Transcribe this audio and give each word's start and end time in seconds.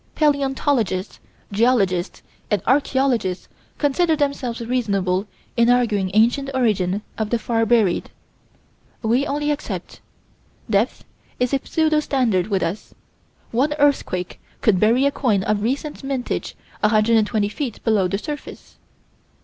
Palaeontologists, 0.15 1.19
geologists, 1.51 2.23
and 2.49 2.63
archaeologists 2.65 3.47
consider 3.77 4.15
themselves 4.15 4.59
reasonable 4.59 5.27
in 5.55 5.69
arguing 5.69 6.09
ancient 6.15 6.49
origin 6.55 7.03
of 7.19 7.29
the 7.29 7.37
far 7.37 7.67
buried. 7.67 8.09
We 9.03 9.27
only 9.27 9.51
accept: 9.51 10.01
depth 10.67 11.03
is 11.39 11.53
a 11.53 11.59
pseudo 11.63 11.99
standard 11.99 12.47
with 12.47 12.63
us; 12.63 12.95
one 13.51 13.73
earthquake 13.73 14.41
could 14.61 14.79
bury 14.79 15.05
a 15.05 15.11
coin 15.11 15.43
of 15.43 15.61
recent 15.61 16.03
mintage 16.03 16.55
120 16.79 17.47
feet 17.49 17.79
below 17.83 18.07
the 18.07 18.17
surface. 18.17 18.79